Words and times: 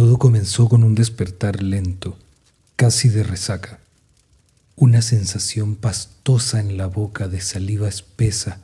Todo 0.00 0.18
comenzó 0.18 0.68
con 0.68 0.82
un 0.82 0.96
despertar 0.96 1.62
lento, 1.62 2.18
casi 2.74 3.08
de 3.08 3.22
resaca, 3.22 3.78
una 4.74 5.02
sensación 5.02 5.76
pastosa 5.76 6.58
en 6.58 6.76
la 6.76 6.86
boca 6.86 7.28
de 7.28 7.40
saliva 7.40 7.86
espesa. 7.86 8.62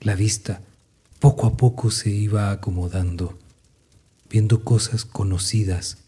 La 0.00 0.14
vista 0.14 0.62
poco 1.18 1.46
a 1.46 1.58
poco 1.58 1.90
se 1.90 2.08
iba 2.08 2.52
acomodando, 2.52 3.38
viendo 4.30 4.64
cosas 4.64 5.04
conocidas, 5.04 5.98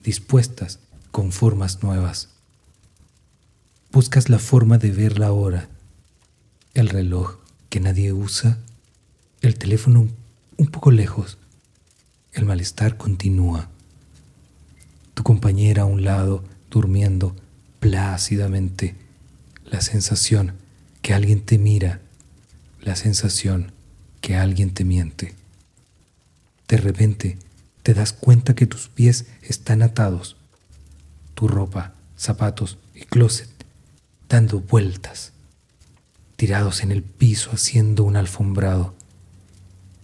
dispuestas 0.00 0.78
con 1.10 1.32
formas 1.32 1.82
nuevas. 1.82 2.35
Buscas 3.96 4.28
la 4.28 4.38
forma 4.38 4.76
de 4.76 4.90
ver 4.90 5.18
la 5.18 5.32
hora, 5.32 5.70
el 6.74 6.90
reloj 6.90 7.38
que 7.70 7.80
nadie 7.80 8.12
usa, 8.12 8.58
el 9.40 9.56
teléfono 9.56 10.06
un 10.58 10.66
poco 10.66 10.90
lejos. 10.90 11.38
El 12.34 12.44
malestar 12.44 12.98
continúa 12.98 13.70
tu 15.14 15.22
compañera 15.22 15.84
a 15.84 15.86
un 15.86 16.04
lado, 16.04 16.44
durmiendo 16.70 17.34
plácidamente, 17.80 18.96
la 19.64 19.80
sensación 19.80 20.52
que 21.00 21.14
alguien 21.14 21.40
te 21.40 21.56
mira, 21.56 22.02
la 22.82 22.96
sensación 22.96 23.72
que 24.20 24.36
alguien 24.36 24.74
te 24.74 24.84
miente. 24.84 25.34
De 26.68 26.76
repente 26.76 27.38
te 27.82 27.94
das 27.94 28.12
cuenta 28.12 28.54
que 28.54 28.66
tus 28.66 28.88
pies 28.88 29.24
están 29.40 29.80
atados, 29.80 30.36
tu 31.34 31.48
ropa, 31.48 31.94
zapatos 32.14 32.76
y 32.94 33.00
closet 33.06 33.55
dando 34.28 34.60
vueltas, 34.60 35.32
tirados 36.36 36.82
en 36.82 36.92
el 36.92 37.02
piso 37.02 37.50
haciendo 37.52 38.04
un 38.04 38.16
alfombrado. 38.16 38.94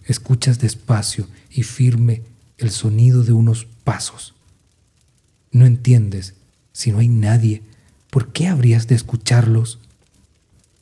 Escuchas 0.05 0.59
despacio 0.59 1.27
y 1.49 1.63
firme 1.63 2.21
el 2.57 2.71
sonido 2.71 3.23
de 3.23 3.33
unos 3.33 3.67
pasos 3.83 4.33
no 5.53 5.67
entiendes, 5.67 6.33
si 6.73 6.91
no 6.91 6.97
hay 6.97 7.07
nadie, 7.07 7.61
¿por 8.09 8.33
qué 8.33 8.47
habrías 8.47 8.87
de 8.87 8.95
escucharlos? 8.95 9.79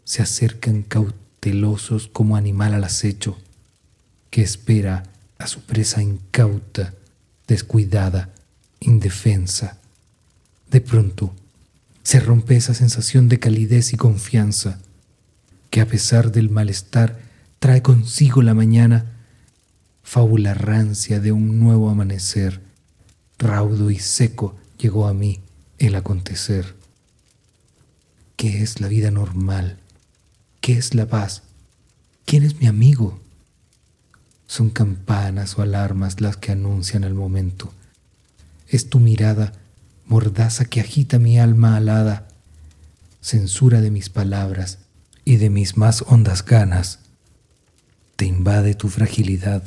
Se 0.05 0.21
acercan 0.21 0.81
cautelosos 0.81 2.07
como 2.07 2.37
animal 2.37 2.73
al 2.73 2.85
acecho, 2.85 3.37
que 4.29 4.41
espera 4.41 5.03
a 5.37 5.47
su 5.47 5.61
presa 5.61 6.01
incauta, 6.01 6.93
descuidada, 7.47 8.29
indefensa. 8.79 9.77
De 10.69 10.79
pronto, 10.79 11.35
se 12.03 12.19
rompe 12.19 12.55
esa 12.55 12.73
sensación 12.73 13.29
de 13.29 13.39
calidez 13.39 13.93
y 13.93 13.97
confianza 13.97 14.79
que 15.69 15.81
a 15.81 15.87
pesar 15.87 16.31
del 16.31 16.49
malestar 16.49 17.19
trae 17.59 17.81
consigo 17.81 18.41
la 18.41 18.53
mañana, 18.53 19.05
fábula 20.03 20.53
rancia 20.53 21.19
de 21.19 21.31
un 21.31 21.59
nuevo 21.59 21.89
amanecer, 21.89 22.61
raudo 23.37 23.91
y 23.91 23.99
seco 23.99 24.55
llegó 24.77 25.07
a 25.07 25.13
mí 25.13 25.39
el 25.77 25.95
acontecer. 25.95 26.75
¿Qué 28.35 28.63
es 28.63 28.81
la 28.81 28.87
vida 28.87 29.11
normal? 29.11 29.77
¿Qué 30.59 30.73
es 30.73 30.93
la 30.95 31.05
paz? 31.05 31.43
¿Quién 32.25 32.43
es 32.43 32.59
mi 32.59 32.67
amigo? 32.67 33.19
Son 34.47 34.69
campanas 34.69 35.57
o 35.57 35.61
alarmas 35.61 36.19
las 36.19 36.37
que 36.37 36.51
anuncian 36.51 37.03
el 37.03 37.13
momento. 37.13 37.71
Es 38.67 38.89
tu 38.89 38.99
mirada 38.99 39.53
mordaza 40.11 40.65
que 40.65 40.81
agita 40.81 41.19
mi 41.19 41.39
alma 41.39 41.77
alada, 41.77 42.27
censura 43.21 43.79
de 43.79 43.91
mis 43.91 44.09
palabras 44.09 44.79
y 45.23 45.37
de 45.37 45.49
mis 45.49 45.77
más 45.77 46.03
hondas 46.05 46.43
ganas. 46.43 46.99
Te 48.17 48.25
invade 48.25 48.75
tu 48.75 48.89
fragilidad. 48.89 49.63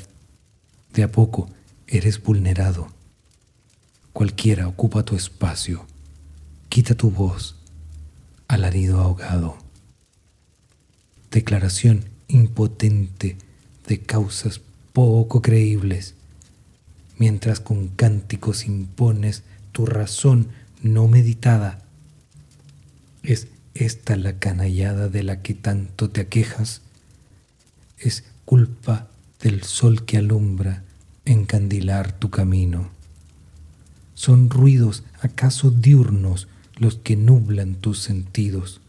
De 0.92 1.02
a 1.02 1.10
poco 1.10 1.48
eres 1.86 2.22
vulnerado. 2.22 2.88
Cualquiera 4.12 4.68
ocupa 4.68 5.02
tu 5.02 5.16
espacio. 5.16 5.86
Quita 6.68 6.94
tu 6.94 7.10
voz. 7.10 7.56
Alarido 8.46 9.00
ahogado. 9.00 9.56
Declaración 11.30 12.04
impotente 12.28 13.38
de 13.88 14.02
causas 14.02 14.60
poco 14.92 15.40
creíbles, 15.40 16.16
mientras 17.16 17.60
con 17.60 17.88
cánticos 17.88 18.66
impones 18.66 19.42
tu 19.74 19.86
razón 19.86 20.46
no 20.82 21.08
meditada. 21.08 21.82
¿Es 23.24 23.48
esta 23.74 24.16
la 24.16 24.38
canallada 24.38 25.08
de 25.08 25.24
la 25.24 25.42
que 25.42 25.52
tanto 25.52 26.10
te 26.10 26.20
aquejas? 26.20 26.80
¿Es 27.98 28.22
culpa 28.44 29.08
del 29.40 29.64
sol 29.64 30.04
que 30.04 30.16
alumbra 30.16 30.84
encandilar 31.24 32.12
tu 32.12 32.30
camino? 32.30 32.90
¿Son 34.14 34.48
ruidos 34.48 35.02
acaso 35.20 35.72
diurnos 35.72 36.46
los 36.76 36.94
que 36.94 37.16
nublan 37.16 37.74
tus 37.74 37.98
sentidos? 37.98 38.80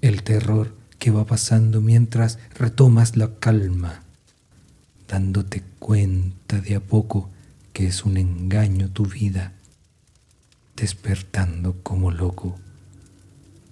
El 0.00 0.22
terror 0.22 0.74
que 0.98 1.10
va 1.10 1.26
pasando 1.26 1.82
mientras 1.82 2.38
retomas 2.54 3.18
la 3.18 3.34
calma, 3.38 4.02
dándote 5.08 5.62
cuenta 5.78 6.62
de 6.62 6.76
a 6.76 6.80
poco 6.80 7.28
que 7.74 7.86
es 7.88 8.06
un 8.06 8.16
engaño 8.16 8.88
tu 8.88 9.04
vida, 9.04 9.52
despertando 10.76 11.82
como 11.82 12.10
loco 12.10 12.58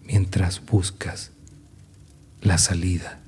mientras 0.05 0.65
buscas 0.65 1.31
la 2.41 2.59
salida. 2.59 3.21